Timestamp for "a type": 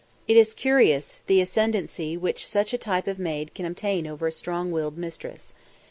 2.73-3.05